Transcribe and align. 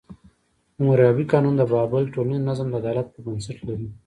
حموربي 0.77 1.23
قانون 1.33 1.53
د 1.57 1.63
بابل 1.73 2.03
ټولنیز 2.13 2.41
نظم 2.49 2.67
د 2.69 2.75
عدالت 2.81 3.07
په 3.11 3.19
بنسټ 3.25 3.57
لري. 3.69 3.87